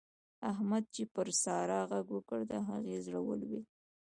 احمد 0.51 0.83
چې 0.95 1.03
پر 1.13 1.27
سارا 1.43 1.79
غږ 1.91 2.07
وکړ؛ 2.13 2.39
د 2.51 2.53
هغې 2.67 2.95
زړه 3.05 3.19
ولوېد. 3.23 3.65